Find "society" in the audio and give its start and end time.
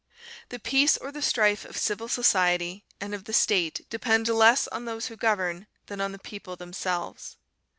2.07-2.85